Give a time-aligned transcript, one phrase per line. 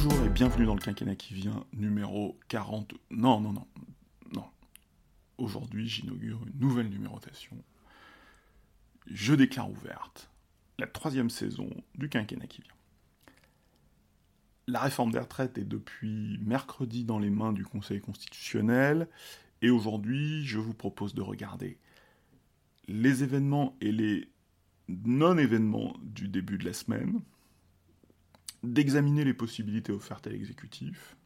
[0.00, 2.94] Bonjour et bienvenue dans le quinquennat qui vient, numéro 40.
[3.10, 3.66] Non, non, non,
[4.32, 4.44] non.
[5.38, 7.56] Aujourd'hui, j'inaugure une nouvelle numérotation.
[9.08, 10.30] Je déclare ouverte
[10.78, 12.74] la troisième saison du quinquennat qui vient.
[14.68, 19.08] La réforme des retraites est depuis mercredi dans les mains du Conseil constitutionnel
[19.62, 21.76] et aujourd'hui, je vous propose de regarder
[22.86, 24.30] les événements et les
[24.86, 27.20] non-événements du début de la semaine,
[28.62, 31.16] d'examiner les possibilités offertes à l'exécutif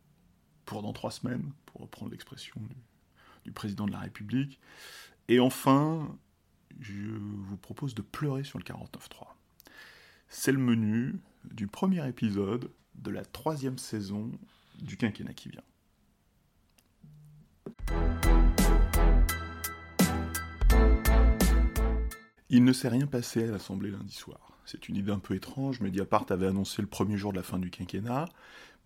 [0.65, 2.61] pour dans trois semaines, pour reprendre l'expression
[3.45, 4.61] du, président de la République,
[5.29, 6.17] et enfin,
[6.81, 9.27] je vous propose de pleurer sur le 49.3.
[10.29, 14.31] C'est le menu du premier épisode de la troisième saison
[14.81, 15.63] du quinquennat qui vient.
[22.49, 24.52] Il ne s'est rien passé à l'Assemblée lundi soir.
[24.67, 25.81] C'est une idée un peu étrange.
[25.81, 28.27] Mediapart avait annoncé le premier jour de la fin du quinquennat,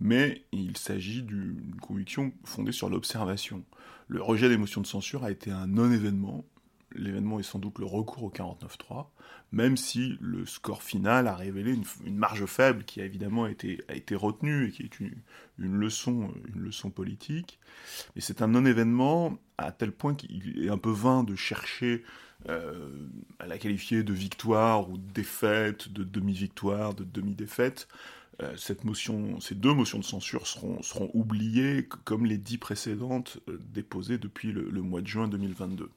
[0.00, 3.64] mais il s'agit d'une conviction fondée sur l'observation.
[4.08, 6.44] Le rejet des motions de censure a été un non-événement.
[6.92, 9.08] L'événement est sans doute le recours au 49-3,
[9.52, 14.68] même si le score final a révélé une, marge faible qui a évidemment été, retenue
[14.68, 15.12] et qui est une,
[15.58, 17.58] leçon, une leçon politique.
[18.14, 22.02] Mais c'est un non-événement à tel point qu'il est un peu vain de chercher
[22.48, 27.88] euh, à la qualifier de victoire ou de défaite, de demi-victoire, de demi-défaite.
[28.42, 33.58] Euh, cette motion, ces deux motions de censure seront, oubliées comme les dix précédentes euh,
[33.72, 35.90] déposées depuis le, mois de juin 2022.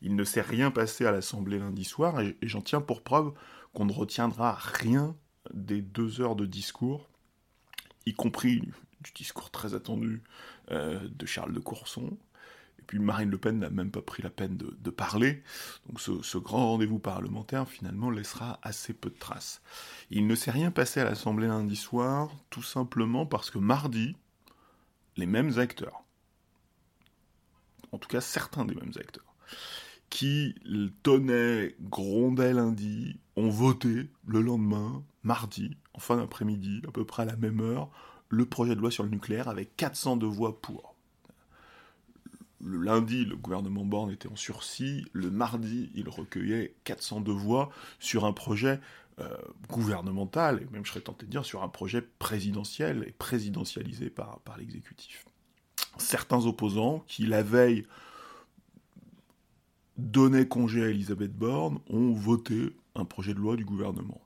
[0.00, 3.32] Il ne s'est rien passé à l'Assemblée lundi soir et, j'en tiens pour preuve
[3.74, 5.16] qu'on ne retiendra rien
[5.52, 7.08] des deux heures de discours,
[8.06, 8.60] y compris
[9.00, 10.22] du discours très attendu
[10.70, 12.16] de Charles de Courson,
[12.82, 15.44] et puis Marine Le Pen n'a même pas pris la peine de, parler.
[15.86, 19.62] Donc ce, grand rendez-vous parlementaire, finalement, laissera assez peu de traces.
[20.10, 24.16] Il ne s'est rien passé à l'Assemblée lundi soir, tout simplement parce que mardi,
[25.16, 26.02] les mêmes acteurs,
[27.92, 29.36] en tout cas certains des mêmes acteurs,
[30.10, 30.56] qui
[31.04, 37.26] tonnaient, grondaient lundi, ont voté le lendemain, mardi, en fin d'après-midi, à peu près à
[37.26, 37.90] la même heure,
[38.28, 40.91] le projet de loi sur le nucléaire avec 402 voix pour.
[42.64, 45.04] Le lundi, le gouvernement Borne était en sursis.
[45.12, 48.80] Le mardi, il recueillait 402 voix sur un projet
[49.18, 49.28] euh,
[49.68, 54.40] gouvernemental, et même je serais tenté de dire sur un projet présidentiel et présidentialisé par,
[54.40, 55.26] par l'exécutif.
[55.98, 57.84] Certains opposants qui, la veille,
[59.98, 64.20] donnaient congé à Elisabeth Borne, ont voté un projet de loi du gouvernement.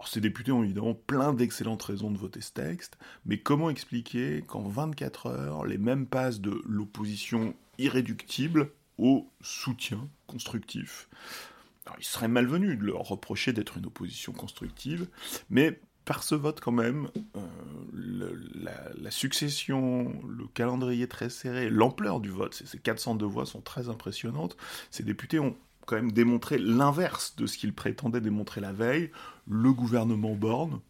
[0.00, 2.96] Alors ces députés ont évidemment plein d'excellentes raisons de voter ce texte,
[3.26, 11.10] mais comment expliquer qu'en 24 heures, les mêmes passent de l'opposition irréductible au soutien constructif?
[11.98, 15.06] Il serait malvenu de leur reprocher d'être une opposition constructive,
[15.50, 22.30] mais par ce vote quand même, euh, la, succession, le calendrier très serré, l'ampleur du
[22.30, 24.56] vote, ces 402 voix sont très impressionnantes.
[24.90, 29.10] Ces députés ont quand même démontré l'inverse de ce qu'ils prétendaient démontrer la veille.
[29.48, 30.80] Le gouvernement Borne,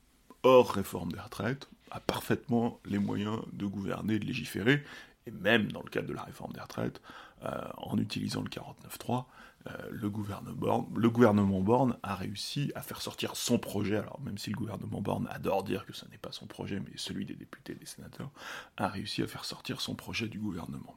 [0.42, 4.84] hors réforme des retraites, a parfaitement les moyens de gouverner de légiférer,
[5.26, 7.00] et même dans le cadre de la réforme des retraites,
[7.44, 9.24] euh, en utilisant le 49.3,
[9.66, 14.38] euh, le, Borne, le gouvernement Borne a réussi à faire sortir son projet, alors même
[14.38, 17.34] si le gouvernement Borne adore dire que ce n'est pas son projet, mais celui des
[17.34, 18.30] députés et des sénateurs,
[18.78, 20.96] a réussi à faire sortir son projet du gouvernement.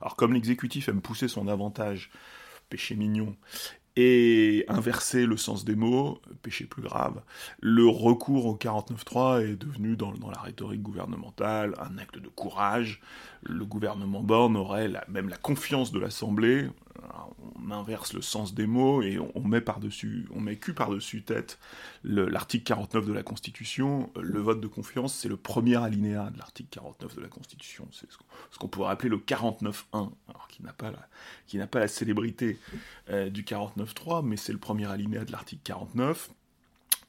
[0.00, 2.10] Alors comme l'exécutif aime pousser son avantage
[2.74, 3.36] péché mignon
[3.94, 7.22] et inverser le sens des mots, péché plus grave,
[7.60, 13.00] le recours au 49.3 est devenu dans, la rhétorique gouvernementale un acte de courage.
[13.44, 16.66] Le gouvernement Borne aurait même la confiance de l'Assemblée
[17.56, 21.58] on inverse le sens des mots et on, met par-dessus, on met cul par-dessus tête
[22.04, 24.10] l'article 49 de la Constitution.
[24.20, 27.88] Le vote de confiance, c'est le premier alinéa de l'article 49 de la Constitution.
[27.92, 28.08] C'est
[28.50, 32.58] ce qu'on pourrait appeler le 49.1, alors qui n'a pas la, pas la célébrité
[33.10, 36.30] euh, du 49.3, mais c'est le premier alinéa de l'article 49.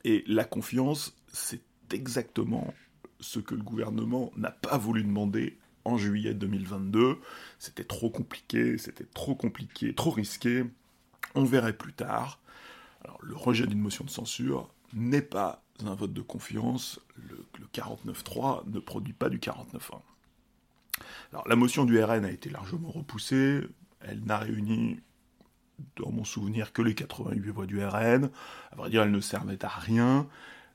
[0.04, 1.62] Et la confiance, c'est
[1.92, 2.74] exactement
[3.20, 7.20] ce que le gouvernement n'a pas voulu demander en juillet 2022.
[7.60, 10.66] C'était trop compliqué, c'était trop compliqué, trop risqué.
[11.36, 12.40] On verrait plus tard.
[13.04, 17.00] Alors, le rejet d'une motion de censure n'est pas un vote de confiance.
[17.30, 20.00] Le, 49.3 ne produit pas du 49.1.
[21.32, 23.62] Alors, la motion du RN a été largement repoussée.
[24.00, 25.02] Elle n'a réuni,
[25.98, 28.30] dans mon souvenir, que les 88 voix du RN.
[28.72, 30.28] À vrai dire, elle ne servait à rien.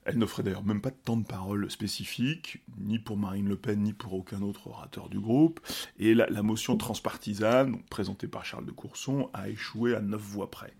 [0.04, 3.82] Elle n'offrait d'ailleurs même pas de temps de parole spécifique, ni pour Marine Le Pen,
[3.82, 5.60] ni pour aucun autre orateur du groupe,
[5.98, 10.72] et la, motion transpartisane, présentée par Charles de Courson, a échoué à neuf voix près.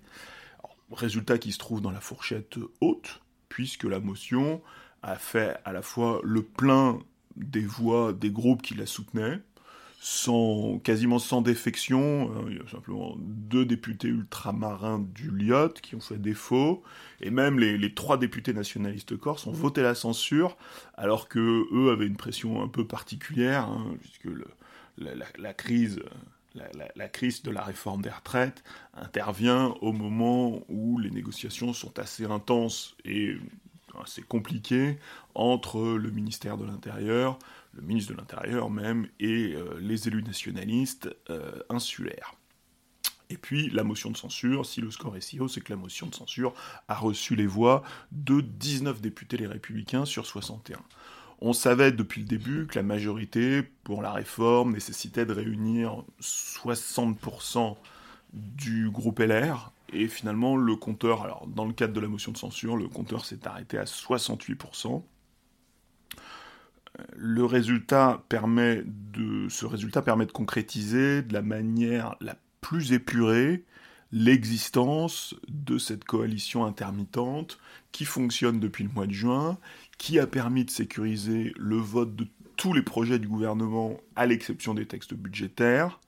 [0.90, 4.62] résultat qui se trouve dans la fourchette haute, puisque la motion
[5.02, 6.98] a fait à la fois le plein
[7.36, 9.40] des voix des groupes qui la soutenaient,
[10.02, 12.32] sans, quasiment sans défection.
[12.34, 16.82] Euh, il y a simplement deux députés ultramarins du Lyot qui ont fait défaut,
[17.20, 20.56] et même les, trois députés nationalistes corses ont voté la censure,
[20.94, 24.28] alors que eux avaient une pression un peu particulière, hein, puisque
[24.96, 26.00] la, crise.
[26.96, 28.64] La, crise de la réforme des retraites
[28.94, 33.36] intervient au moment où les négociations sont assez intenses et
[34.02, 34.98] assez compliquées
[35.34, 37.38] entre le ministère de l'Intérieur,
[37.72, 42.34] le ministre de l'Intérieur même, et euh, les élus nationalistes euh, insulaires.
[43.30, 45.78] Et puis la motion de censure, si le score est si haut, c'est que la
[45.78, 46.52] motion de censure
[46.88, 50.80] a reçu les voix de 19 députés les républicains sur 61.
[51.40, 57.76] On savait depuis le début que la majorité pour la réforme nécessitait de réunir 60%
[58.32, 62.36] du groupe LR, et finalement le compteur, alors dans le cadre de la motion de
[62.36, 65.02] censure, le compteur s'est arrêté à 68%
[67.16, 73.64] le résultat permet de, ce résultat permet de concrétiser de la manière la plus épurée
[74.12, 77.58] l'existence de cette coalition intermittente
[77.92, 79.58] qui fonctionne depuis le mois de juin,
[79.98, 82.26] qui a permis de sécuriser le vote de
[82.56, 86.00] tous les projets du gouvernement à l'exception des textes budgétaires,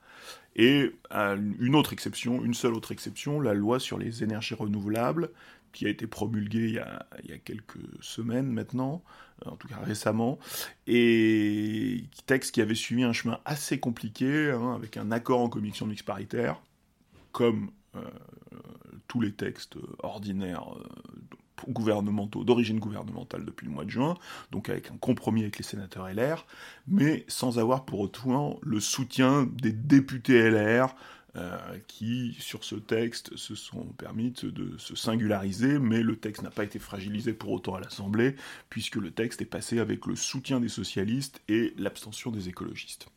[0.55, 5.31] et une autre exception, une seule autre exception, la loi sur les énergies renouvelables,
[5.73, 6.79] qui a été promulguée
[7.25, 9.03] il y a quelques semaines maintenant,
[9.47, 10.39] en tout cas récemment,
[10.87, 15.87] et texte qui avait suivi un chemin assez compliqué, hein, avec un accord en commission
[15.87, 16.61] mixte paritaire,
[17.33, 18.01] comme euh,
[19.09, 24.15] tous les textes ordinaires euh, gouvernementaux, d'origine gouvernementale depuis le mois de juin,
[24.51, 26.47] donc avec un compromis avec les sénateurs LR,
[26.89, 30.95] mais sans avoir pour autant le soutien des députés LR,
[31.35, 36.51] euh, qui, sur ce texte, se sont permis de se singulariser, mais le texte n'a
[36.51, 38.37] pas été fragilisé pour autant à l'Assemblée,
[38.69, 43.09] puisque le texte est passé avec le soutien des socialistes et l'abstention des écologistes.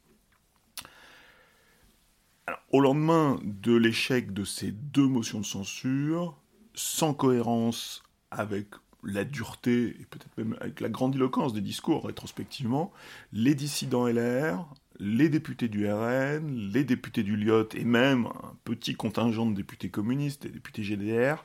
[2.72, 6.38] au lendemain de l'échec de ces deux motions de censure,
[6.74, 8.68] sans cohérence avec
[9.04, 12.92] la dureté et peut-être même avec la grandiloquence des discours rétrospectivement,
[13.34, 14.68] les dissidents LR
[15.00, 19.90] les députés du RN, les députés du LIOT et même un petit contingent de députés
[19.90, 21.44] communistes et députés GDR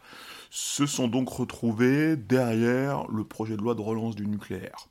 [0.51, 4.89] se sont donc retrouvés derrière le projet de loi de relance du nucléaire.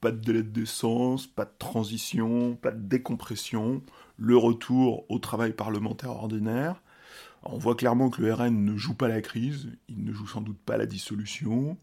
[0.00, 3.82] Pas de délai d'essence, pas de transition, pas de décompression,
[4.16, 6.82] le retour au travail parlementaire ordinaire.
[7.44, 10.40] on voit clairement que le RN ne joue pas la crise, il ne joue sans
[10.40, 11.76] doute pas la dissolution.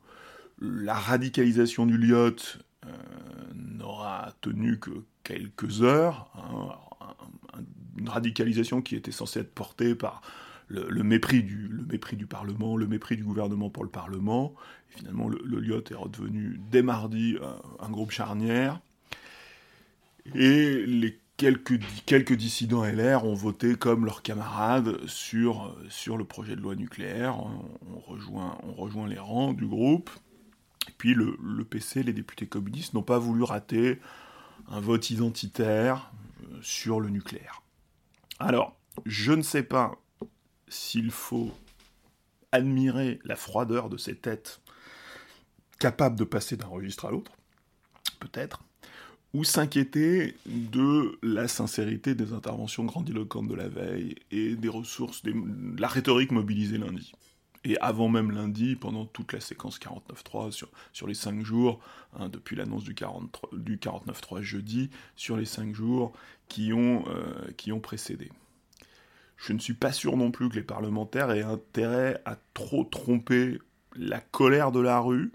[0.62, 2.36] La radicalisation du LIOT
[2.86, 2.90] euh,
[3.54, 4.92] n'aura tenu que
[5.24, 7.60] quelques heures, hein,
[7.98, 10.22] une radicalisation qui était censée être portée par
[10.70, 14.54] le, mépris du, le mépris du Parlement, le mépris du gouvernement pour le Parlement.
[14.92, 17.38] Et finalement, le, le est redevenu dès mardi
[17.80, 18.80] un, groupe charnière.
[20.36, 26.56] Et les quelques, quelques dissidents LR ont voté comme leurs camarades sur, sur le projet
[26.56, 27.40] de loi nucléaire.
[27.40, 30.12] On, rejoint, on rejoint les rangs du groupe.
[30.90, 34.00] Et puis le, PC, les députés communistes, n'ont pas voulu rater
[34.70, 36.12] un vote identitaire
[36.44, 37.62] euh, sur le nucléaire.
[38.40, 38.76] Alors,
[39.06, 39.92] je ne sais pas
[40.68, 41.52] s'il faut
[42.52, 44.62] admirer la froideur de ces têtes
[45.78, 47.34] capables de passer d'un registre à l'autre,
[48.20, 48.64] peut-être,
[49.36, 55.34] ou s'inquiéter de la sincérité des interventions grandiloquentes de la veille et des ressources, de
[55.80, 57.14] la rhétorique mobilisée lundi
[57.64, 61.80] et avant même lundi, pendant toute la séquence 49.3 sur, sur les 5 jours,
[62.18, 66.14] hein, depuis l'annonce du, 43, du 49.3 jeudi, sur les 5 jours
[66.48, 68.32] qui ont, euh, qui ont précédé.
[69.38, 73.60] Je ne suis pas sûr non plus que les parlementaires aient intérêt à trop tromper
[73.96, 75.32] la colère de la rue,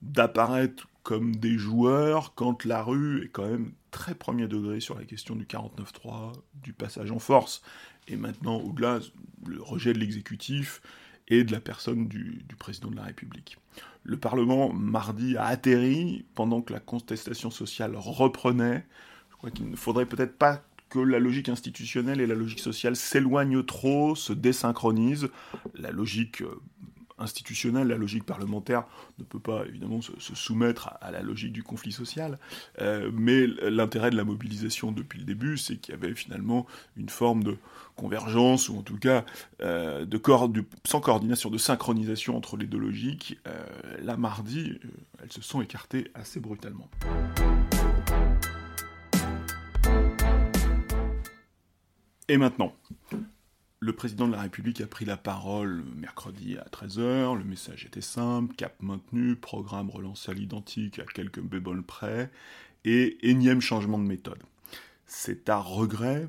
[0.00, 5.04] d'apparaître comme des joueurs quand la rue est quand même très premier degré sur la
[5.04, 7.62] question du 49.3, du passage en force,
[8.08, 9.00] et maintenant au-delà,
[9.46, 10.80] le rejet de l'exécutif,
[11.28, 13.58] et de la personne du, président de la République.
[14.04, 18.84] Le Parlement, mardi, a atterri pendant que la contestation sociale reprenait.
[19.30, 22.96] Je crois qu'il ne faudrait peut-être pas que la logique institutionnelle et la logique sociale
[22.96, 25.30] s'éloignent trop, se désynchronisent.
[25.74, 26.60] La logique euh,
[27.18, 28.84] institutionnelle, la logique parlementaire
[29.18, 32.38] ne peut pas évidemment se, soumettre à, la logique du conflit social,
[32.80, 36.66] euh, mais l'intérêt de la mobilisation depuis le début, c'est qu'il y avait finalement
[36.96, 37.56] une forme de
[37.96, 39.24] convergence, ou en tout cas
[39.60, 40.06] euh,
[40.84, 43.38] sans coordination, de synchronisation entre les deux logiques.
[43.46, 43.64] Euh,
[44.02, 44.78] la mardi,
[45.22, 46.88] elles se sont écartées assez brutalement.
[52.28, 52.72] Et maintenant,
[53.82, 58.00] le président de la République a pris la parole mercredi à 13h, le message était
[58.00, 62.30] simple, cap maintenu, programme relancé à l'identique à quelques bébols près,
[62.84, 64.40] et énième changement de méthode.
[65.04, 66.28] C'est à regret,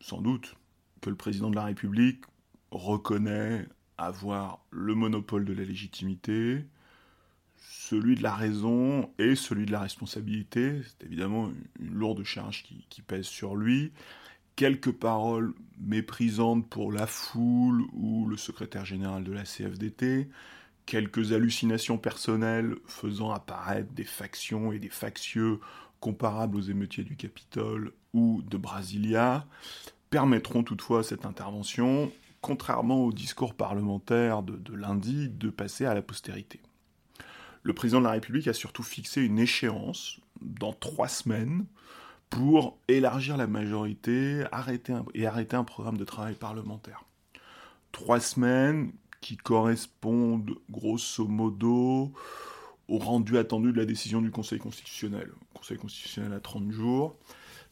[0.00, 0.56] sans doute,
[1.02, 2.22] que le président de la République
[2.70, 3.66] reconnaît
[3.98, 6.64] avoir le monopole de la légitimité,
[7.58, 10.80] celui de la raison et celui de la responsabilité.
[10.84, 13.92] C'est évidemment une lourde charge qui, pèse sur lui.
[14.58, 20.28] Quelques paroles méprisantes pour la foule ou le secrétaire général de la CFDT,
[20.84, 25.60] quelques hallucinations personnelles faisant apparaître des factions et des factieux
[26.00, 29.46] comparables aux émeutiers du Capitole ou de Brasilia,
[30.10, 32.10] permettront toutefois cette intervention,
[32.40, 36.60] contrairement au discours parlementaire de lundi, de passer à la postérité.
[37.62, 41.64] Le président de la République a surtout fixé une échéance dans trois semaines
[42.30, 47.04] pour élargir la majorité arrêter et arrêter un programme de travail parlementaire.
[47.92, 52.12] Trois semaines qui correspondent grosso modo
[52.88, 55.28] au rendu attendu de la décision du Conseil constitutionnel.
[55.28, 57.16] Le Conseil constitutionnel a 30 jours.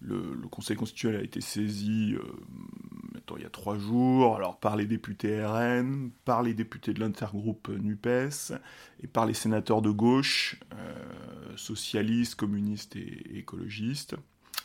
[0.00, 2.22] Le, Conseil constitutionnel a été saisi euh,
[3.36, 7.68] il y a trois jours, alors par les députés RN, par les députés de l'intergroupe
[7.68, 8.52] NUPES
[9.02, 14.16] et par les sénateurs de gauche, euh, socialistes, communistes et, écologistes,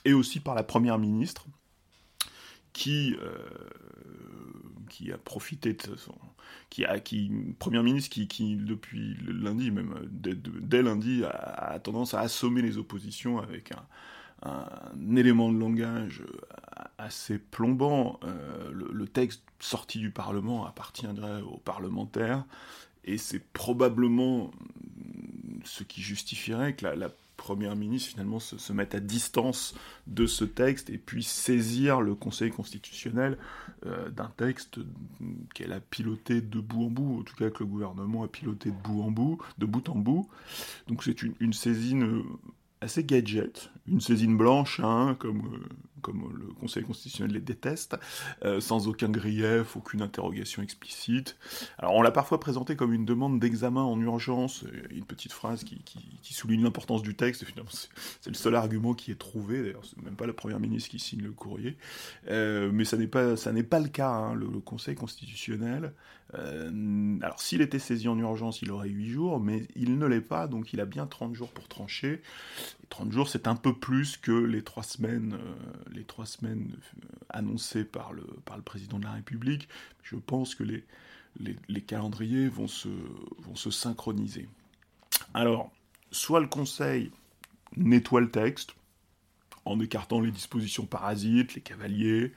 [0.05, 1.45] et aussi par la première ministre
[2.73, 3.37] qui, euh,
[4.89, 6.15] qui a profité de son,
[6.69, 12.61] qui a, qui, première ministre qui, depuis lundi même dès, lundi a, tendance à assommer
[12.61, 13.85] les oppositions avec un,
[14.43, 16.23] un élément de langage
[16.97, 18.19] assez plombant.
[18.23, 22.45] Euh, le, texte sorti du Parlement appartiendrait aux parlementaires,
[23.03, 24.51] et c'est probablement
[25.63, 27.09] ce qui justifierait que la,
[27.41, 29.73] Première ministre finalement se, mette à distance
[30.05, 33.39] de ce texte et puisse saisir le Conseil constitutionnel
[33.87, 34.77] euh, d'un texte
[35.55, 38.69] qu'elle a piloté de bout en bout, en tout cas que le gouvernement a piloté
[38.69, 40.29] de bout en bout, de bout en bout.
[40.87, 42.21] Donc c'est une, une saisine
[42.79, 45.69] assez gadget, une saisine blanche, hein, comme, euh,
[46.01, 47.97] comme le Conseil constitutionnel les déteste,
[48.43, 51.37] euh, sans aucun grief, aucune interrogation explicite.
[51.77, 55.81] Alors on l'a parfois présenté comme une demande d'examen en urgence, une petite phrase qui,
[56.33, 57.69] souligne l'importance du texte, finalement
[58.21, 60.99] c'est le seul argument qui est trouvé, d'ailleurs c'est même pas la Première ministre qui
[60.99, 61.77] signe le courrier,
[62.29, 63.35] euh, mais ça n'est pas,
[63.69, 64.33] pas le cas, hein.
[64.33, 65.93] le, Conseil constitutionnel,
[66.33, 70.47] alors s'il était saisi en urgence il aurait 8 jours, mais il ne l'est pas,
[70.47, 72.21] donc il a bien 30 jours pour trancher,
[72.91, 77.07] 30 jours, c'est un peu plus que les trois semaines, euh, les trois semaines euh,
[77.29, 79.67] annoncées par le, par le président de la République.
[80.03, 80.85] Je pense que les,
[81.39, 82.89] les, calendriers vont se,
[83.39, 84.49] vont se synchroniser.
[85.33, 85.71] Alors,
[86.11, 87.11] soit le Conseil
[87.77, 88.75] nettoie le texte,
[89.65, 92.33] en écartant les dispositions parasites, les cavaliers,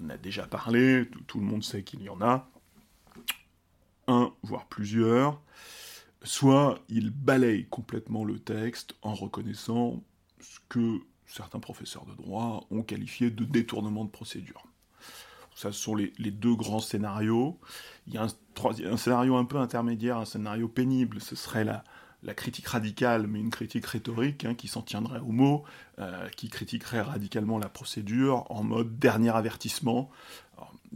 [0.00, 2.48] on a déjà parlé, tout le monde sait qu'il y en a,
[4.08, 5.40] un, voire plusieurs,
[6.22, 10.02] soit il balaye complètement le texte en reconnaissant
[10.40, 14.64] ce que certains professeurs de droit ont qualifié de détournement de procédure.
[15.54, 17.58] Ça, ce sont les, deux grands scénarios.
[18.06, 21.84] Il y a un, scénario un peu intermédiaire, un scénario pénible, ce serait la,
[22.24, 25.64] la critique radicale, mais une critique rhétorique hein, qui s'en tiendrait au mot,
[25.98, 30.10] euh, qui critiquerait radicalement la procédure en mode dernier avertissement.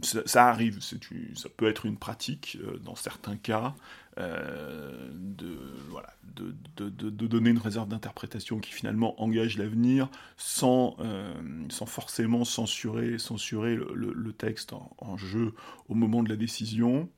[0.01, 3.75] ça, arrive, ça peut être une pratique euh, dans certains cas,
[4.19, 5.57] de,
[5.89, 6.55] voilà, de,
[6.89, 11.33] de, donner une réserve d'interprétation qui finalement engage l'avenir sans, euh,
[11.69, 15.53] sans forcément censurer, censurer le, texte en, jeu
[15.89, 17.09] au moment de la décision.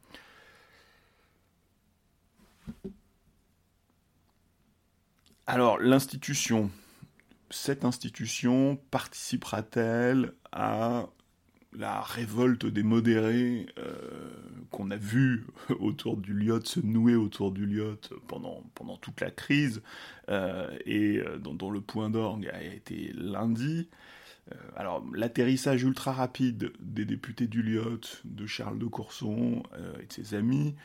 [5.46, 6.72] Alors, l'institution,
[7.50, 11.08] cette institution participera-t-elle à
[11.78, 13.92] la révolte des modérés euh,
[14.72, 15.46] qu'on a vu
[15.80, 18.64] autour du Lyot se nouer autour du Lyot pendant,
[19.02, 19.82] toute la crise
[20.30, 23.88] euh, et euh, dont, le point d'orgue a été lundi.
[24.76, 29.64] alors l'atterrissage ultra rapide des députés du Lyot, de Charles de Courson
[30.02, 30.76] et de ses amis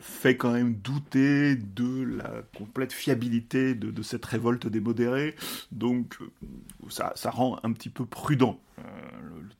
[0.00, 5.34] fait quand même douter de la complète fiabilité de, cette révolte des modérés,
[5.72, 6.18] donc
[6.88, 8.60] ça, ça, rend un petit peu prudent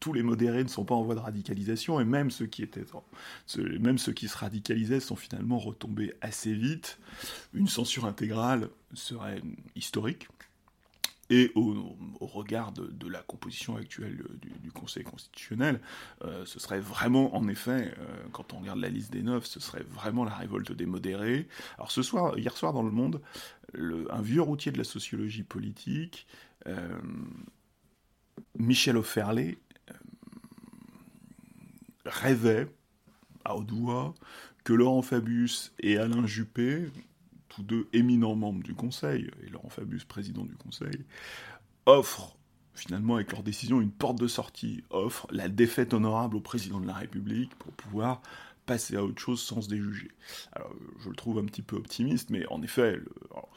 [0.05, 2.85] tous les modérés ne sont pas en voie de radicalisation, et même ceux qui étaient,
[3.81, 6.99] même ceux qui se radicalisaient sont finalement retombés assez vite.
[7.55, 9.41] Une censure intégrale serait
[9.77, 10.29] historique.
[11.37, 15.81] Et au, regard de, la composition actuelle du, Conseil constitutionnel,
[16.23, 19.59] euh, ce serait vraiment, en effet, euh, quand on regarde la liste des neuf, ce
[19.59, 21.49] serait vraiment la révolte des modérés.
[21.77, 23.21] Alors ce soir, hier soir dans Le Monde,
[23.77, 26.29] un vieux routier de la sociologie politique,
[26.69, 27.01] euh,
[28.57, 29.59] Michel Offerlé,
[32.07, 32.69] rêvait
[33.45, 34.15] à voix
[34.63, 36.91] que Laurent Fabius et Alain Juppé,
[37.55, 41.05] tous deux éminents membres du Conseil, et Laurent Fabius, président du Conseil,
[41.87, 42.37] offrent
[42.75, 46.87] finalement avec leur décision une porte de sortie, offrent la défaite honorable au président de
[46.87, 48.21] la République pour pouvoir
[48.67, 50.11] passer à autre chose sans se déjuger.
[50.53, 52.99] Alors, je le trouve un petit peu optimiste, mais en effet,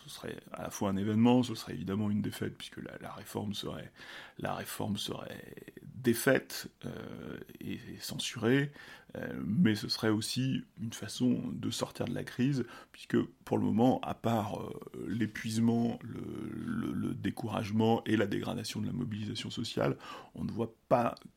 [0.03, 3.53] ce serait à la fois un événement, ce serait évidemment une défaite, puisque la, réforme
[3.53, 3.91] serait,
[4.39, 8.71] la réforme serait défaite euh, et, censurée,
[9.15, 13.65] euh, mais ce serait aussi une façon de sortir de la crise, puisque pour le
[13.65, 19.97] moment, à part euh, l'épuisement, le, le, découragement et la dégradation de la mobilisation sociale,
[20.35, 21.36] on ne voit pas euh,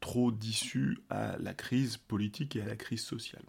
[0.00, 3.44] trop d'issue à la crise politique et à la crise sociale.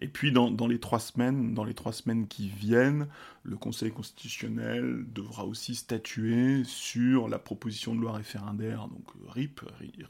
[0.00, 1.92] Et puis dans, les trois semaines, dans les trois
[2.28, 3.06] qui viennent,
[3.44, 9.60] le Conseil constitutionnel devra aussi statuer sur la proposition de loi référendaire, donc RIP,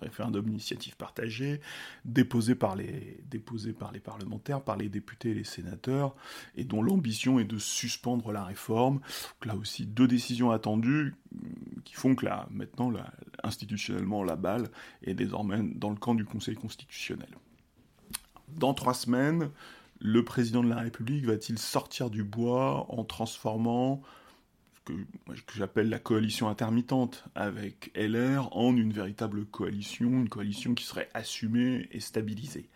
[0.00, 1.60] référendum d'initiative partagée,
[2.04, 6.14] déposée par les, déposée par les parlementaires, par les députés et les sénateurs,
[6.56, 9.00] et dont l'ambition est de suspendre la réforme.
[9.44, 11.14] Là aussi deux décisions attendues
[11.84, 12.92] qui font que là, maintenant,
[13.42, 14.70] institutionnellement, la balle
[15.02, 17.28] est désormais dans le camp du Conseil constitutionnel
[18.56, 19.50] dans trois semaines,
[20.00, 24.02] le président de la République va-t-il sortir du bois en transformant
[24.74, 30.84] ce que, j'appelle la coalition intermittente avec LR en une véritable coalition, une coalition qui
[30.84, 32.68] serait assumée et stabilisée?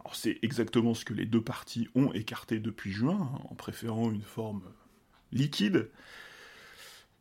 [0.00, 4.22] Alors c'est exactement ce que les deux partis ont écarté depuis juin, en préférant une
[4.22, 4.62] forme
[5.32, 5.90] liquide.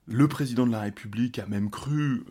[0.08, 2.24] Le président de la République a même cru euh,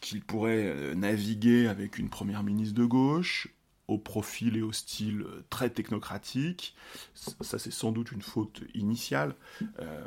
[0.00, 3.48] qu'il pourrait euh, naviguer avec une première ministre de gauche
[3.88, 6.76] au profil et au style euh, très technocratique.
[7.14, 9.34] Ça, c'est sans doute une faute initiale,
[9.80, 10.06] euh,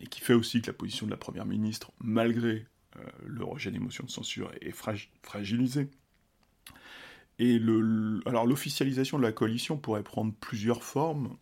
[0.00, 3.72] et qui fait aussi que la position de la Première ministre, malgré euh, le rejet
[3.72, 4.74] des motions de censure, est
[5.22, 5.88] fragilisée.
[7.40, 11.36] Et le, alors l'officialisation de la coalition pourrait prendre plusieurs formes.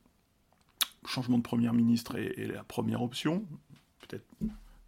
[1.04, 3.44] changement de Première ministre est, la première option.
[4.00, 4.24] Peut-être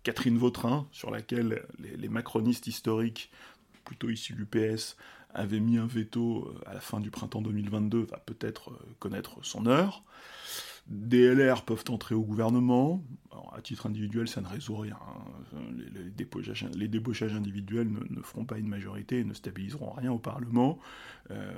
[0.02, 3.30] Catherine Vautrin, sur laquelle les, les macronistes historiques,
[3.84, 4.96] plutôt issus du PS,
[5.34, 9.38] avait mis un veto euh, à la fin du printemps 2022 va peut-être euh, connaître
[9.42, 10.02] son heure.
[10.86, 13.04] Des LR peuvent entrer au gouvernement.
[13.52, 14.98] à titre individuel, ça ne résout rien.
[15.06, 15.60] Hein.
[15.94, 16.10] Les,
[16.88, 20.78] débauchages, individuels ne, feront pas une majorité et ne stabiliseront rien au Parlement.
[21.30, 21.52] Euh,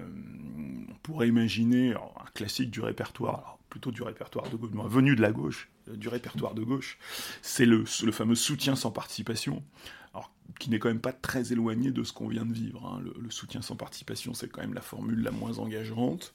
[0.91, 5.33] on pourrait imaginer un classique du répertoire, plutôt du répertoire de gauche, venu de la
[5.33, 6.99] gauche, du répertoire de gauche,
[7.41, 9.63] c'est le fameux soutien sans participation
[10.59, 12.87] qui n'est quand même pas très éloigné de ce qu'on vient de vivre.
[12.87, 13.03] Hein.
[13.21, 16.35] Le, soutien sans participation, c'est quand même la formule la moins engageante.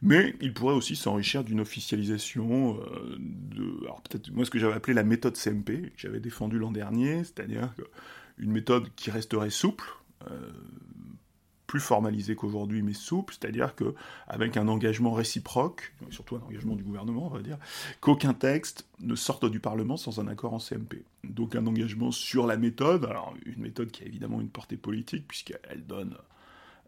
[0.00, 4.74] Mais il pourrait aussi s'enrichir d'une officialisation euh, de, alors peut-être moi ce que j'avais
[4.74, 7.74] appelé la méthode CMP, que j'avais défendu l'an dernier, c'est-à-dire
[8.38, 9.88] une méthode qui resterait souple,
[10.30, 10.50] euh,
[11.68, 13.94] plus formalisé qu'aujourd'hui, mais souple, c'est-à-dire que
[14.26, 17.58] avec un engagement réciproque, surtout un engagement du gouvernement, on va dire,
[18.00, 21.04] qu'aucun texte ne sorte du Parlement sans un accord en CMP.
[21.24, 25.28] Donc un engagement sur la méthode, alors une méthode qui a évidemment une portée politique,
[25.28, 26.16] puisqu'elle donne,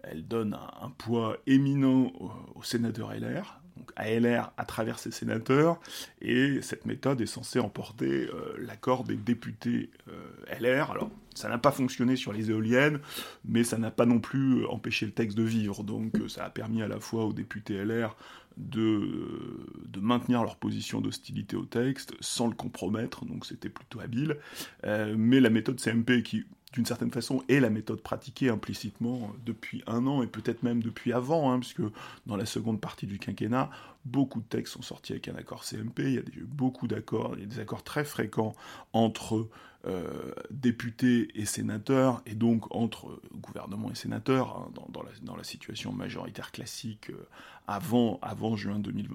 [0.03, 2.11] elle donne un, poids éminent
[2.55, 5.81] aux, sénateurs LR, donc à LR à travers ses sénateurs,
[6.21, 10.90] et cette méthode est censée emporter euh, l'accord des députés euh, LR.
[10.90, 13.01] Alors ça n'a pas fonctionné sur les éoliennes,
[13.47, 15.83] mais ça n'a pas non plus empêché le texte de vivre.
[15.83, 18.16] Donc euh, ça a permis à la fois aux députés LR
[18.59, 24.37] de, de maintenir leur position d'hostilité au texte sans le compromettre, donc c'était plutôt habile.
[24.85, 29.83] Euh, mais la méthode CMP, qui d'une certaine façon est la méthode pratiquée implicitement depuis
[29.87, 31.83] un an et peut-être même depuis avant, hein, puisque
[32.26, 33.70] dans la seconde partie du quinquennat,
[34.04, 37.58] beaucoup de textes sont sortis avec un accord CMP, il y a beaucoup d'accords, des
[37.58, 38.54] accords très fréquents
[38.92, 39.48] entre
[39.86, 46.52] euh, députés et sénateurs, et donc entre gouvernement et sénateurs, hein, dans, la, situation majoritaire
[46.52, 47.26] classique euh,
[47.66, 49.08] avant, avant, juin 2000,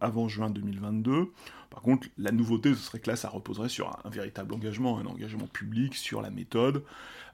[0.00, 1.32] avant juin 2022.
[1.68, 5.06] Par contre, la nouveauté, ce serait que là, ça reposerait sur un, véritable engagement, un
[5.06, 6.84] engagement public sur la méthode.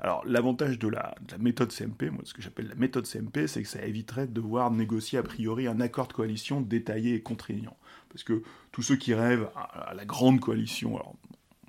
[0.00, 3.46] Alors, l'avantage de la, de la, méthode CMP, moi, ce que j'appelle la méthode CMP,
[3.46, 6.62] c'est que ça éviterait de devoir négocier a priori un accord de coalition
[6.96, 7.76] et contraignant.
[8.10, 11.14] Parce que tous ceux qui rêvent à, la grande coalition, alors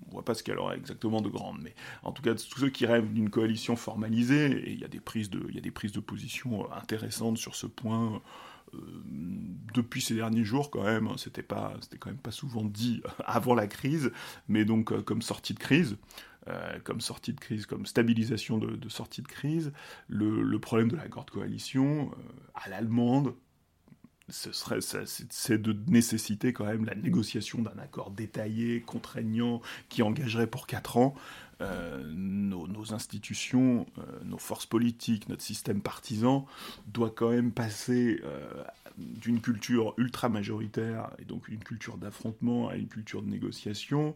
[0.08, 2.70] on voit pas ce qu'elle aurait exactement de grande, mais en tout cas, tous ceux
[2.70, 5.72] qui rêvent d'une coalition formalisée, et il y a des prises de, y a des
[5.72, 8.22] prises de position euh, intéressantes sur ce point.
[8.74, 8.78] Euh,
[9.74, 13.68] depuis ces derniers jours quand même, hein, c'était quand même pas souvent dit avant la
[13.68, 14.12] crise,
[14.48, 15.98] mais donc euh, comme sortie de crise,
[16.84, 19.72] comme sortie de crise, comme stabilisation de, sortie de crise,
[20.08, 22.10] le, le, problème de la grande coalition
[22.56, 23.36] à l'allemande,
[24.32, 30.48] ce serait, c'est de nécessiter quand même la négociation d'un accord détaillé, contraignant, qui engagerait
[30.48, 31.14] pour 4 ans.
[31.60, 33.86] nos, nos, institutions,
[34.26, 36.48] nos forces politiques, notre système partisan
[36.88, 38.20] doit quand même passer
[38.98, 44.16] d'une culture ultra majoritaire et donc une culture d'affrontement à une culture de négociation.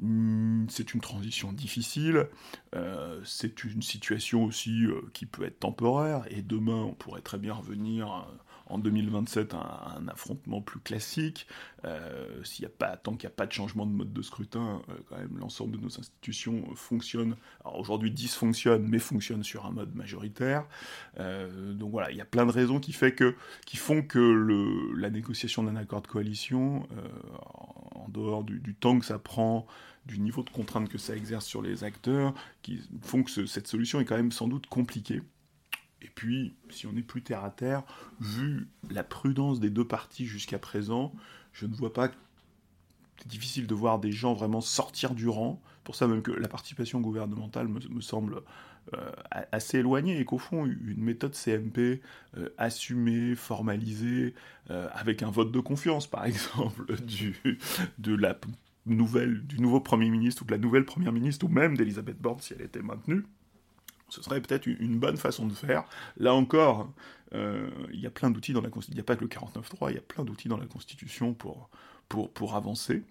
[0.00, 2.26] Hmm, c'est une transition difficile,
[2.74, 7.38] euh, c'est une situation aussi euh, qui peut être temporaire et demain on pourrait très
[7.38, 8.22] bien revenir euh,
[8.66, 11.46] en 2027 un, affrontement plus classique.
[11.84, 14.22] Euh, s'il y a pas, tant qu'il n'y a pas de changement de mode de
[14.22, 14.80] scrutin,
[15.12, 17.36] euh, l'ensemble de nos institutions fonctionnent.
[17.64, 20.66] Alors aujourd'hui dysfonctionnent, mais fonctionnent sur un mode majoritaire.
[21.20, 25.76] Euh, donc voilà, il y a plein de raisons qui, font que la négociation d'un
[25.76, 26.86] accord de coalition,
[27.94, 29.66] en dehors du, temps que ça prend,
[30.06, 33.66] du niveau de contrainte que ça exerce sur les acteurs, qui font que ce, cette
[33.66, 35.22] solution est quand même sans doute compliquée.
[36.04, 37.82] Et puis, si on est plus terre à terre,
[38.20, 41.14] vu la prudence des deux parties jusqu'à présent,
[41.52, 42.10] je ne vois pas.
[43.18, 45.62] C'est difficile de voir des gens vraiment sortir du rang.
[45.82, 48.42] Pour ça même que la participation gouvernementale me, semble
[48.94, 49.10] euh,
[49.52, 52.02] assez éloignée et qu'au fond, une méthode CMP
[52.36, 54.34] euh, assumée, formalisée,
[54.70, 57.40] euh, avec un vote de confiance, par exemple, du,
[57.98, 58.38] de la
[58.84, 62.40] nouvelle, du nouveau Premier ministre ou de la nouvelle Première ministre, ou même d'Elisabeth Borne
[62.40, 63.24] si elle était maintenue,
[64.14, 65.84] ce serait peut-être une bonne façon de faire.
[66.16, 66.92] Là encore,
[67.34, 68.94] euh, il y a plein d'outils dans la Constitution.
[68.94, 71.34] Il n'y a pas que le 49.3, il y a plein d'outils dans la Constitution
[71.34, 71.68] pour,
[72.08, 73.02] pour, pour avancer.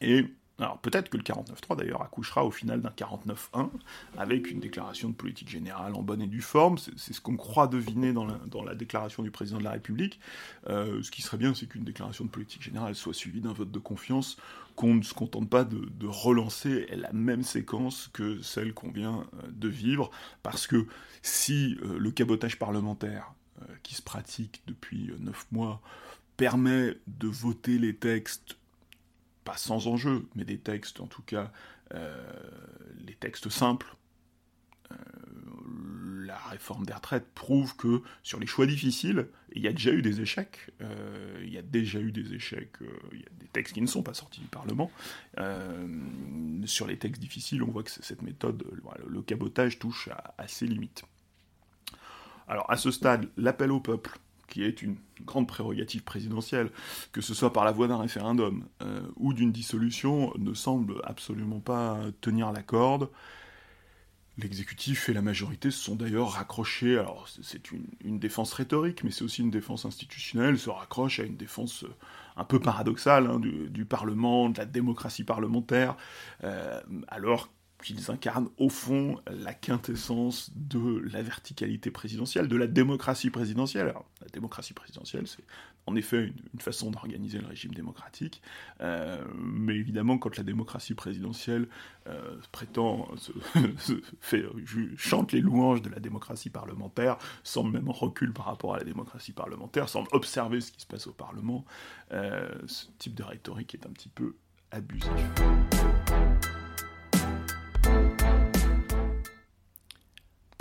[0.00, 0.26] Et
[0.62, 3.70] alors peut-être que le 49.3 d'ailleurs accouchera au final d'un 49.1
[4.16, 6.78] avec une déclaration de politique générale en bonne et due forme.
[6.78, 10.20] C'est ce qu'on croit deviner dans la, déclaration du président de la République.
[10.68, 13.70] Euh, ce qui serait bien, c'est qu'une déclaration de politique générale soit suivie d'un vote
[13.70, 14.36] de confiance,
[14.76, 19.48] qu'on ne se contente pas de, relancer la même séquence que celle qu'on vient euh,
[19.50, 20.10] de vivre,
[20.42, 20.86] parce que
[21.22, 23.32] si euh, le cabotage parlementaire
[23.84, 25.80] qui se pratique depuis neuf mois
[26.36, 28.56] permet de voter les textes
[29.44, 31.52] pas sans enjeu, mais des textes en tout cas,
[31.94, 32.24] euh,
[33.06, 33.94] les textes simples.
[34.90, 34.96] Euh,
[36.24, 40.00] la réforme des retraites prouve que sur les choix difficiles, il y a déjà eu
[40.00, 42.76] des échecs, euh, il y a déjà eu des échecs,
[43.12, 44.90] il y a des textes qui ne sont pas sortis du Parlement.
[46.64, 48.64] sur les textes difficiles, on voit que cette méthode,
[49.06, 51.04] le cabotage touche à, à ses limites.
[52.48, 54.18] Alors à ce stade, l'appel au peuple,
[54.52, 56.70] qui est une grande prérogative présidentielle,
[57.10, 61.60] que ce soit par la voie d'un référendum euh, ou d'une dissolution, ne semble absolument
[61.60, 63.08] pas tenir la corde.
[64.36, 69.24] L'exécutif et la majorité se sont d'ailleurs raccrochés, alors c'est une, défense rhétorique, mais c'est
[69.24, 71.94] aussi une défense institutionnelle, se raccrochent à une défense euh,
[72.36, 75.96] un peu paradoxale hein, du, Parlement, de la démocratie parlementaire,
[76.44, 77.48] euh, alors
[77.82, 83.92] qu'ils incarnent au fond la quintessence de la verticalité présidentielle, de la démocratie présidentielle.
[84.20, 85.44] La démocratie présidentielle, c'est
[85.86, 88.40] en effet une, façon d'organiser le régime démocratique,
[88.80, 91.68] euh, mais évidemment, quand la démocratie présidentielle
[92.06, 93.32] euh, prétend, se,
[94.20, 94.44] fait,
[94.96, 98.84] chante les louanges de la démocratie parlementaire, semble même en recul par rapport à la
[98.84, 101.64] démocratie parlementaire, semble observer ce qui se passe au Parlement,
[102.12, 104.36] euh, ce type de rhétorique est un petit peu
[104.70, 105.10] abusif.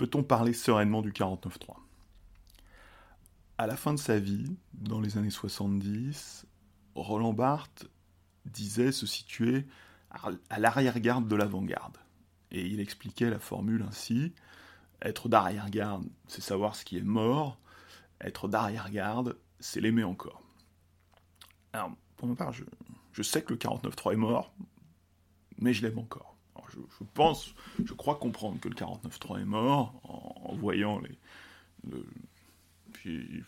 [0.02, 1.76] Peut-on parler sereinement du 49-3
[3.60, 6.48] À la fin de sa vie, dans les années 70,
[6.96, 7.86] Roland Barthes
[8.46, 9.68] disait se situer
[10.10, 11.98] à l'arrière-garde de l'avant-garde.
[12.50, 14.34] Et il expliquait la formule ainsi
[15.04, 17.60] être d'arrière-garde, c'est savoir ce qui est mort,
[18.22, 20.42] être d'arrière-garde, c'est l'aimer encore.
[21.74, 22.64] Alors, pour ma part, je,
[23.12, 24.52] je sais que le 49-3 est mort,
[25.60, 26.31] mais je l'aime encore
[26.74, 27.54] je, pense,
[27.84, 31.18] je crois comprendre que le 49.3 est mort en, voyant les.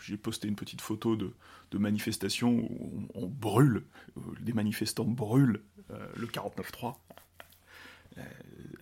[0.02, 1.34] j'ai posté une petite photo de,
[1.74, 3.84] manifestation où on, brûle,
[4.46, 6.96] les manifestants brûlent euh, le 49.3.
[8.20, 8.22] Euh,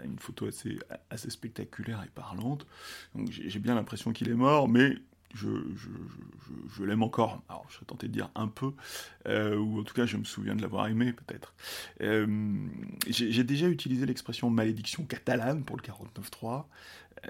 [0.03, 0.77] une photo assez,
[1.09, 2.65] assez spectaculaire et parlante.
[3.15, 4.95] Donc j'ai bien l'impression qu'il est mort, mais
[5.35, 8.73] je, l'aime encore, alors je serais tenté de dire un peu,
[9.27, 11.53] euh, ou en tout cas je me souviens de l'avoir aimé peut-être.
[12.01, 12.67] Euh,
[13.07, 16.65] j'ai déjà utilisé l'expression malédiction catalane pour le 49.3.
[17.25, 17.29] Euh,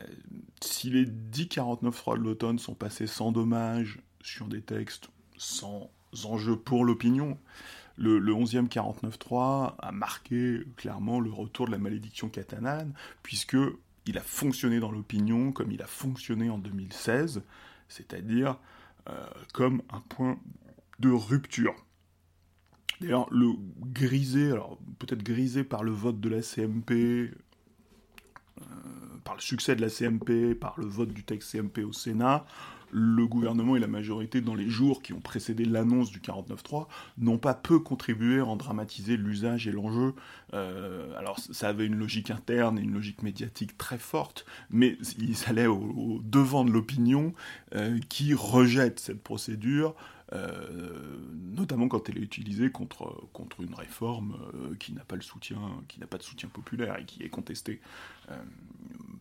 [0.61, 5.89] si les 10 49.3 de l'automne sont passés sans dommage sur des textes sans
[6.25, 7.37] enjeu pour l'opinion,
[7.97, 13.57] le, le 11e 49.3 a marqué clairement le retour de la malédiction catalane, puisque
[14.05, 17.43] il a fonctionné dans l'opinion comme il a fonctionné en 2016
[17.91, 18.57] c'est-à-dire
[19.09, 20.39] euh, comme un point
[20.99, 21.75] de rupture.
[22.99, 28.63] D'ailleurs, le grisé, alors peut-être grisé par le vote de la CMP, euh,
[29.23, 32.45] par le succès de la CMP, par le vote du texte CMP au Sénat,
[32.91, 37.37] le gouvernement et la majorité, dans les jours qui ont précédé l'annonce du 49.3, n'ont
[37.37, 40.13] pas peu contribué à en dramatiser l'usage et l'enjeu.
[40.53, 45.37] Euh, alors ça avait une logique interne et une logique médiatique très forte, mais ils
[45.47, 47.33] allaient au, devant de l'opinion
[47.75, 49.95] euh, qui rejette cette procédure
[50.33, 51.17] euh,
[51.57, 54.37] notamment quand elle est utilisée contre, contre une réforme
[54.79, 57.81] qui n'a pas le soutien, qui n'a pas de soutien populaire et qui est contestée.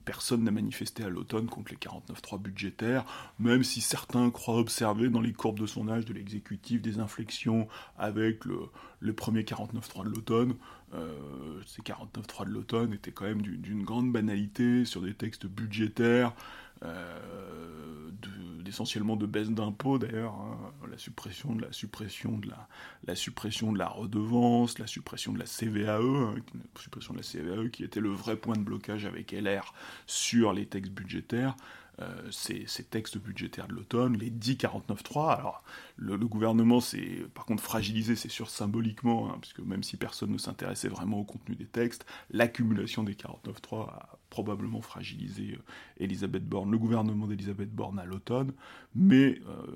[0.04, 3.04] Personne n'a manifesté à l'automne contre les 49.3 budgétaires,
[3.38, 8.44] même si certains croient observer dans les courbes de sondage de l'exécutif des inflexions avec
[8.44, 8.60] le,
[9.00, 10.54] le premier 49.3 de l'automne.
[11.66, 16.34] ces 49.3 de l'automne étaient quand même d'une grande banalité sur des textes budgétaires.
[16.84, 17.40] Euh,
[18.70, 20.72] essentiellement de baisse d'impôts d'ailleurs, hein.
[20.90, 22.48] la suppression de la suppression de
[23.06, 26.34] la, suppression de la redevance, la suppression de la CVAE, hein,
[26.78, 29.74] suppression de CVAE qui était le vrai point de blocage avec LR
[30.06, 31.56] sur les textes budgétaires.
[32.00, 35.36] Euh, ces, textes budgétaires de l'automne, les 10 49.3.
[35.36, 35.62] Alors,
[35.96, 40.38] le, gouvernement s'est par contre fragilisé, c'est sûr, symboliquement, hein, puisque même si personne ne
[40.38, 45.62] s'intéressait vraiment au contenu des textes, l'accumulation des 49.3 a probablement fragilisé euh,
[45.98, 48.52] Elisabeth Borne, le gouvernement d'Elisabeth Borne à l'automne,
[48.94, 49.66] mais euh,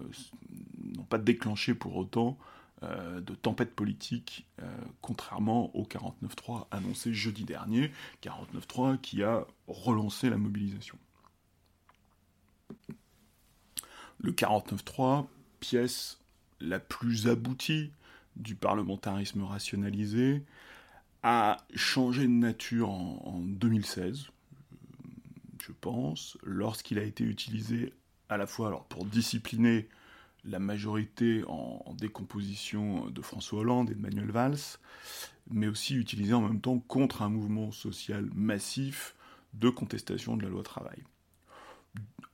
[0.97, 2.39] n'ont pas déclenché pour autant
[2.83, 4.47] de tempête politique,
[5.01, 7.91] contrairement au 49.3 annoncé jeudi dernier,
[8.23, 10.99] 49.3 qui a relancé la mobilisation.
[14.19, 15.27] Le 49.3,
[15.61, 16.19] pièce
[16.61, 17.91] la plus aboutie
[18.37, 20.43] du parlementarisme rationalisé,
[21.23, 24.29] a changé de nature en, 2016,
[25.67, 27.93] je pense, lorsqu'il a été utilisé
[28.29, 29.89] à la fois alors, pour discipliner
[30.45, 34.79] la majorité en, décomposition de François Hollande et de Manuel Valls,
[35.51, 39.15] mais aussi utilisé en même temps contre un mouvement social massif
[39.55, 41.03] de contestation de la loi travail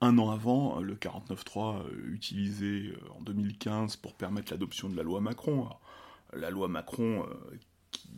[0.00, 4.96] un an avant, euh, le 49.3 euh, utilisé euh, en 2015 pour permettre l'adoption de
[4.96, 5.68] la loi Macron.
[6.32, 7.26] la loi Macron
[7.90, 8.08] qui,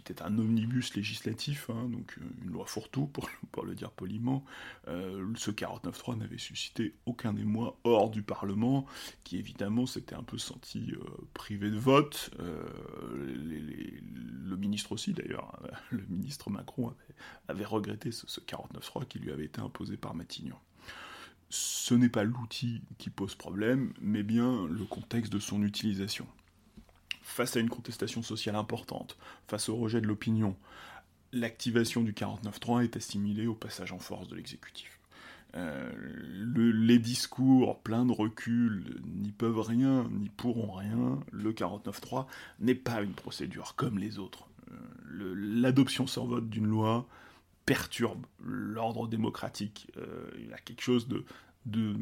[0.00, 4.44] était un omnibus législatif, hein, donc une loi fourre-tout pour, le dire poliment,
[4.86, 8.84] ce 49.3 n'avait suscité aucun émoi hors du Parlement,
[9.22, 10.92] qui évidemment s'était un peu senti
[11.34, 12.30] privé de vote.
[13.14, 16.92] le ministre aussi d'ailleurs, hein, le ministre Macron
[17.46, 20.58] avait, regretté ce, ce 49.3 qui lui avait été imposé par Matignon
[21.52, 26.26] ce n'est pas l'outil qui pose problème, mais bien le contexte de son utilisation.
[27.32, 29.16] Face à une contestation sociale importante,
[29.48, 30.54] face au rejet de l'opinion,
[31.32, 35.00] l'activation du 49.3 est assimilée au passage en force de l'exécutif.
[35.56, 35.90] Euh,
[36.74, 41.20] les discours pleins de recul n'y peuvent rien, n'y pourront rien.
[41.32, 42.26] Le 49.3
[42.60, 44.46] n'est pas une procédure comme les autres.
[44.70, 47.06] Euh, l'adoption sans vote d'une loi,
[47.64, 49.90] perturbe l'ordre démocratique.
[49.96, 51.24] Euh, il y a quelque chose de,
[51.66, 51.94] de,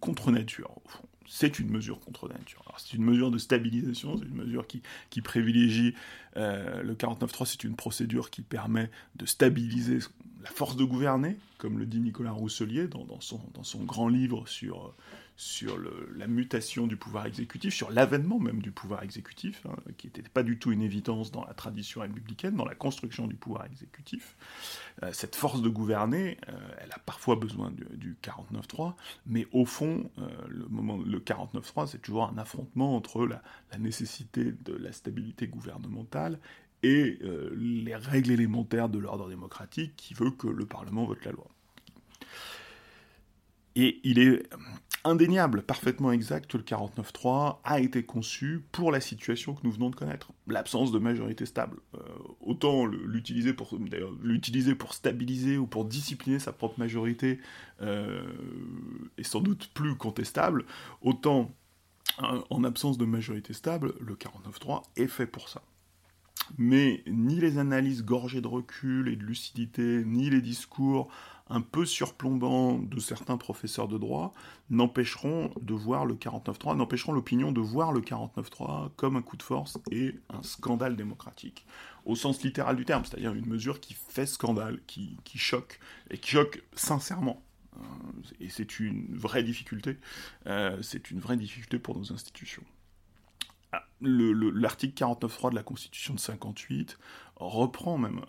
[0.00, 0.70] contre-nature.
[1.26, 2.62] C'est une mesure contre-nature.
[2.78, 5.94] C'est une mesure de stabilisation, c'est une mesure qui, privilégie
[6.36, 9.98] euh, le 49.3, c'est une procédure qui permet de stabiliser
[10.42, 14.94] la force de gouverner, comme le dit Nicolas Rousselier dans son, grand livre sur,
[15.40, 15.78] sur
[16.16, 20.42] la mutation du pouvoir exécutif, sur l'avènement même du pouvoir exécutif, hein, qui n'était pas
[20.42, 24.36] du tout une évidence dans la tradition républicaine, dans la construction du pouvoir exécutif.
[25.02, 29.64] Euh, cette force de gouverner, euh, elle a parfois besoin du, du 49-3, mais au
[29.64, 34.74] fond, euh, le, moment, le 49-3, c'est toujours un affrontement entre la, la, nécessité de
[34.74, 36.38] la stabilité gouvernementale
[36.82, 37.18] et
[37.56, 41.46] les règles élémentaires de l'ordre démocratique qui veut que le Parlement vote la loi.
[43.76, 44.48] Et il est
[45.04, 49.90] indéniable, parfaitement exact que le 49.3 a été conçu pour la situation que nous venons
[49.90, 51.78] de connaître, l'absence de majorité stable.
[51.94, 52.00] Euh,
[52.40, 57.40] autant l'utiliser pour, stabiliser ou pour discipliner sa propre majorité
[57.80, 58.22] euh,
[59.16, 60.64] est sans doute plus contestable,
[61.02, 61.50] autant
[62.18, 65.62] en absence de majorité stable, le 49.3 est fait pour ça.
[66.58, 71.08] Mais ni les analyses gorgées de recul et de lucidité, ni les discours
[71.50, 74.32] un peu surplombants de certains professeurs de droit
[74.70, 79.42] n'empêcheront de voir le 49.3, n'empêcheront l'opinion de voir le 49.3 comme un coup de
[79.42, 81.66] force et un scandale démocratique,
[82.06, 86.30] au sens littéral du terme, c'est-à-dire une mesure qui fait scandale, qui, choque, et qui
[86.30, 87.42] choque sincèrement.
[87.76, 87.80] Euh,
[88.40, 89.98] et c'est une vraie difficulté,
[90.46, 92.64] euh, c'est une vraie difficulté pour nos institutions
[94.00, 96.98] l'article 49.3 de la Constitution de 58
[97.40, 98.20] reprend même,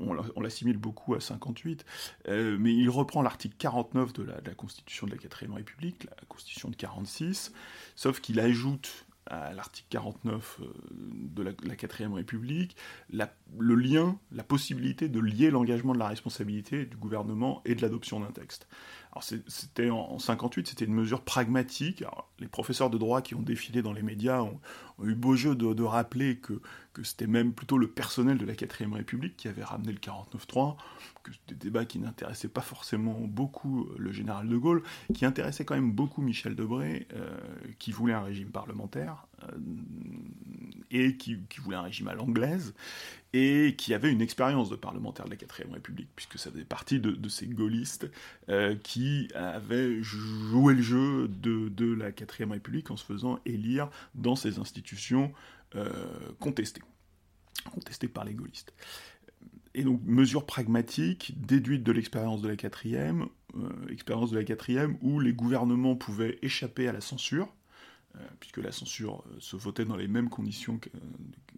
[0.00, 1.84] on, l'assimile beaucoup à 58,
[2.28, 6.68] euh, mais il reprend l'article 49 de la, Constitution de la 4ème République, la Constitution
[6.68, 7.52] de 46,
[7.96, 12.76] sauf qu'il ajoute à l'article 49 euh, de la, 4ème République
[13.10, 18.20] le lien, la possibilité de lier l'engagement de la responsabilité du gouvernement et de l'adoption
[18.20, 18.68] d'un texte.
[19.22, 22.04] C'était en, 58, c'était une mesure pragmatique.
[22.38, 24.60] les professeurs de droit qui ont défilé dans les médias ont,
[25.04, 26.60] eu beau jeu de, rappeler que,
[27.04, 30.76] c'était même plutôt le personnel de la 4ème République qui avait ramené le 49-3,
[31.22, 34.82] que c'était des débats qui n'intéressaient pas forcément beaucoup euh, le général de Gaulle,
[35.14, 37.38] qui intéressaient quand même beaucoup Michel Debré, euh,
[37.78, 39.27] qui voulait un régime parlementaire,
[40.90, 42.74] et qui, voulait un régime à l'anglaise,
[43.32, 46.98] et qui avait une expérience de parlementaire de la 4ème République, puisque ça faisait partie
[47.00, 48.10] de, ces gaullistes
[48.48, 54.36] euh, qui avaient joué le jeu de, la 4ème République en se faisant élire dans
[54.36, 55.32] ces institutions
[55.76, 55.90] euh,
[56.40, 56.82] contestées,
[57.70, 58.72] contestées par les gaullistes.
[59.74, 64.96] Et donc, mesure pragmatique, déduite de l'expérience de la 4ème, euh, expérience de la 4ème,
[65.02, 67.52] où les gouvernements pouvaient échapper à la censure,
[68.40, 70.80] puisque la censure se votait dans les mêmes conditions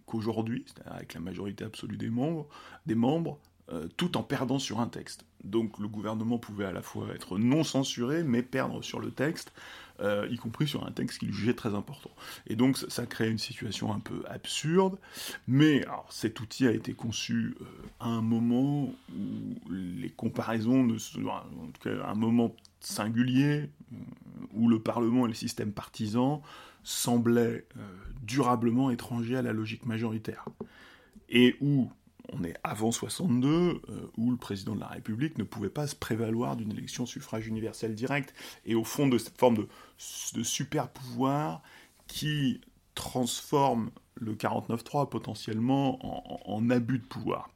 [0.05, 2.47] qu'aujourd'hui, c'est-à-dire avec la majorité absolue des membres,
[2.85, 3.39] des membres
[3.71, 5.23] euh, tout en perdant sur un texte.
[5.43, 9.53] Donc le gouvernement pouvait à la fois être non censuré, mais perdre sur le texte,
[10.01, 12.11] euh, y compris sur un texte qu'il jugeait très important.
[12.47, 14.97] Et donc ça, crée une situation un peu absurde,
[15.47, 17.65] mais cet outil a été conçu euh,
[18.01, 23.69] à un moment où les comparaisons, ne, en tout cas un moment singulier,
[24.53, 26.41] où le Parlement et le système partisan
[26.83, 27.65] semblaient
[28.23, 30.45] durablement étrangers à la logique majoritaire.
[31.29, 31.89] Et où
[32.31, 35.95] on est avant 62, euh, où le président de la République ne pouvait pas se
[35.95, 38.33] prévaloir d'une élection suffrage universel direct,
[38.65, 41.61] et au fond de cette forme de, super pouvoir
[42.07, 42.61] qui
[42.95, 47.49] transforme le 49-3 potentiellement en, abus de pouvoir.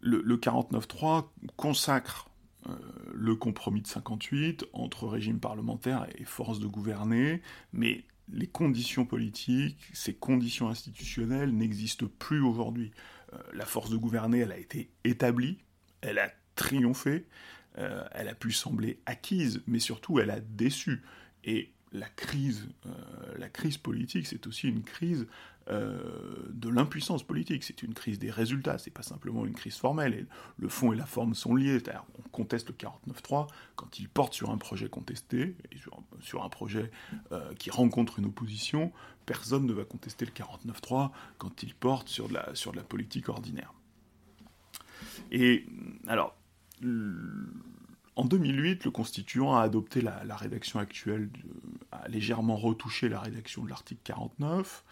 [0.00, 2.28] Le, le 49-3 consacre
[2.68, 2.76] euh,
[3.12, 9.78] le compromis de 58 entre régime parlementaire et force de gouverner, mais les conditions politiques,
[9.92, 12.92] ces conditions institutionnelles n'existent plus aujourd'hui.
[13.32, 15.58] Euh, la force de gouverner, elle a été établie,
[16.00, 17.26] elle a triomphé,
[17.78, 21.02] euh, elle a pu sembler acquise, mais surtout elle a déçu.
[21.44, 22.68] Et la crise,
[23.38, 25.26] la crise politique, c'est aussi une crise
[25.68, 25.98] euh,
[26.50, 27.64] de l'impuissance politique.
[27.64, 30.26] C'est une crise des résultats, c'est pas simplement une crise formelle.
[30.58, 31.82] Le fond et la forme sont liés.
[32.18, 35.56] On conteste le 49.3 quand il porte sur un projet contesté,
[36.20, 36.90] sur, un projet
[37.32, 38.92] euh, qui rencontre une opposition.
[39.26, 42.84] Personne ne va contester le 49.3 quand il porte sur de la, sur de la
[42.84, 43.72] politique ordinaire.
[45.32, 45.66] Et
[46.06, 46.36] alors,
[48.16, 51.28] en 2008, le constituant a adopté la, rédaction actuelle,
[51.92, 54.84] a légèrement retouché la rédaction de l'article 49,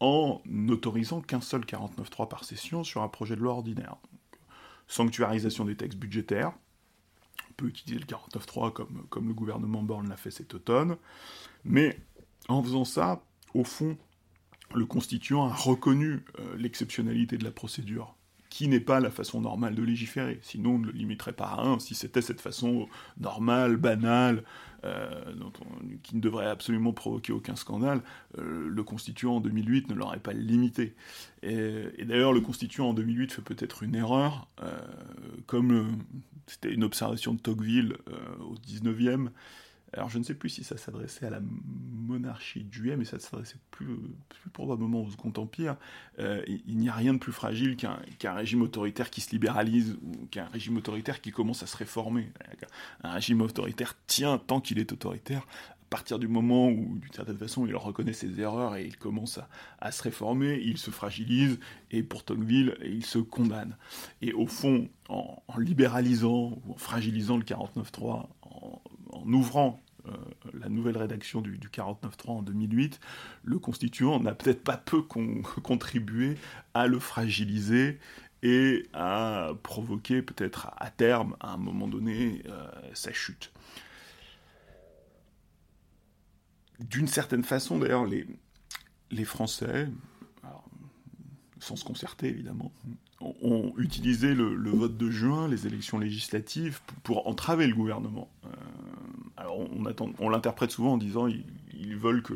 [0.00, 3.96] en n'autorisant qu'un seul 49.3 par session sur un projet de loi ordinaire.
[4.86, 6.52] sanctuarisation des textes budgétaires,
[7.50, 10.96] on peut utiliser le 49.3 comme, comme le gouvernement Borne l'a fait cet automne,
[11.64, 11.98] mais
[12.48, 13.22] en faisant ça,
[13.54, 13.98] au fond,
[14.74, 18.17] le constituant a reconnu euh, l'exceptionnalité de la procédure
[18.50, 20.38] qui n'est pas la façon normale de légiférer.
[20.42, 24.42] Sinon, on ne le limiterait pas à un, si c'était cette façon normale, banale,
[24.84, 25.24] euh,
[26.04, 28.00] qui ne devrait absolument provoquer aucun scandale,
[28.38, 30.94] euh, le constituant en 2008 ne l'aurait pas limité.
[31.42, 34.78] Et, d'ailleurs, le constituant en 2008 fait peut-être une erreur, euh,
[35.46, 35.98] comme
[36.46, 37.96] c'était une observation de Tocqueville
[38.40, 39.30] au 19e,
[39.92, 43.58] alors je ne sais plus si ça s'adressait à la monarchie Juillet, mais ça s'adressait
[43.70, 43.96] plus,
[44.52, 45.76] probablement au Second Empire.
[46.18, 50.26] Euh, il, n'y a rien de plus fragile qu'un régime autoritaire qui se libéralise ou
[50.26, 52.30] qu'un régime autoritaire qui commence à se réformer.
[53.02, 55.46] Un régime autoritaire tient tant qu'il est autoritaire.
[55.88, 59.40] À partir du moment où, d'une certaine façon, il reconnaît ses erreurs et il commence
[59.80, 61.58] à, se réformer, il se fragilise,
[61.90, 63.74] et pour Tocqueville, il se condamne.
[64.20, 68.47] Et au fond, en, libéralisant ou en fragilisant le 49.3, en, en
[69.32, 70.12] ouvrant euh,
[70.54, 73.00] la nouvelle rédaction du, 49.3 en 2008,
[73.44, 75.02] le constituant n'a peut-être pas peu
[75.62, 76.36] contribué
[76.74, 77.98] à le fragiliser
[78.42, 83.52] et à provoquer peut-être à terme, à un moment donné, euh, sa chute.
[86.78, 88.24] D'une certaine façon, d'ailleurs, les,
[89.10, 89.88] les Français,
[91.58, 92.72] sans se concerter évidemment,
[93.20, 98.30] ont utilisé le, vote de juin, les élections législatives, pour, entraver le gouvernement.
[98.44, 98.48] Euh,
[99.38, 99.58] alors
[100.18, 102.34] on, l'interprète souvent en disant ils, ils veulent que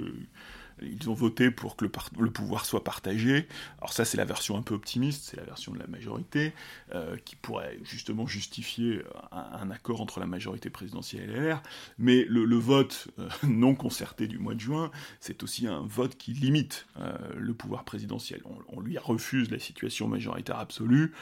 [0.85, 3.47] ils ont voté pour que le, pouvoir soit partagé.
[3.79, 6.53] Alors ça, c'est la version un peu optimiste, c'est la version de la majorité,
[6.95, 11.63] euh, qui pourrait justement justifier un, accord entre la majorité présidentielle et LR.
[11.99, 16.33] Mais le, vote euh, non concerté du mois de juin, c'est aussi un vote qui
[16.33, 18.43] limite euh, le pouvoir présidentiel.
[18.69, 21.13] On, lui refuse la situation majoritaire absolue,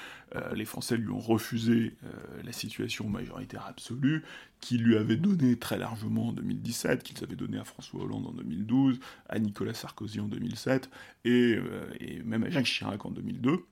[0.54, 1.94] les Français lui ont refusé
[2.44, 4.24] la situation majoritaire absolue,
[4.60, 8.32] qu'il lui avait donné très largement en 2017, qu'ils avaient donné à François Hollande en
[8.32, 10.90] 2012, à Nicolas Sarkozy en 2007,
[11.26, 13.64] euh, et, même à Jacques Chirac en 2002.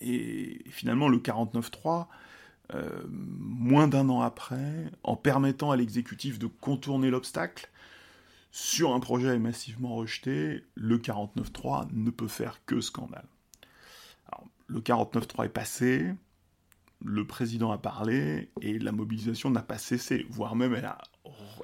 [0.00, 2.06] Et, finalement, le 49-3,
[3.10, 7.68] moins d'un an après, en permettant à l'exécutif de contourner l'obstacle,
[8.52, 13.26] sur un projet massivement rejeté, le 49.3 ne peut faire que scandale.
[14.70, 16.14] Le 49.3 est passé,
[17.04, 20.74] le président a parlé et la mobilisation n'a pas cessé, voire même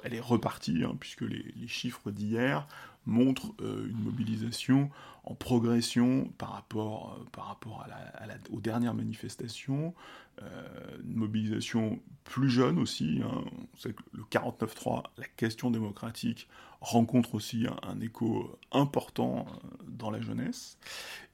[0.03, 2.67] elle, est repartie, hein, puisque les, chiffres d'hier
[3.05, 4.89] montrent euh, une mobilisation
[5.23, 9.93] en progression par rapport, euh, par rapport à la, aux dernières manifestations,
[10.41, 13.21] euh, une mobilisation plus jeune aussi.
[13.23, 13.45] Hein.
[13.73, 16.49] On sait que le 49-3, la question démocratique,
[16.81, 19.47] rencontre aussi un écho important
[19.87, 20.77] dans la jeunesse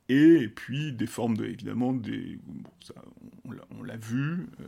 [0.10, 2.38] et puis des formes de, évidemment, des,
[3.78, 4.66] on l'a vu, euh,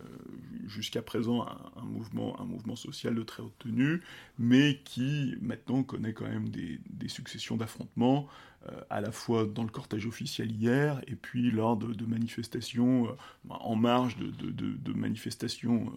[0.68, 4.02] jusqu'à présent un, mouvement, un mouvement social de très haute tenue,
[4.38, 8.28] mais qui maintenant connaît quand même des, successions d'affrontements,
[8.68, 13.14] euh, à la fois dans le cortège officiel hier, et puis lors de, manifestations, euh,
[13.50, 15.92] en marge de, de manifestations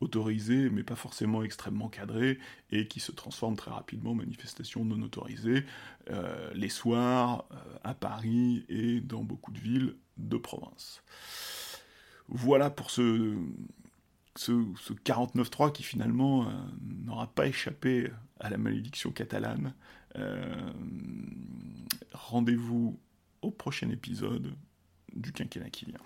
[0.00, 2.38] autorisées, mais pas forcément extrêmement cadrées,
[2.70, 5.64] et qui se transforment très rapidement en manifestations non autorisées,
[6.10, 11.02] euh, les soirs, euh, à Paris et dans beaucoup de villes de province.
[12.28, 13.36] Voilà pour ce,
[14.34, 14.52] ce,
[15.04, 16.52] 49-3 qui finalement euh,
[17.04, 19.74] n'aura pas échappé à la malédiction catalane.
[22.12, 22.98] Rendez-vous
[23.42, 24.54] au prochain épisode
[25.14, 26.00] du quinquennat qui vient.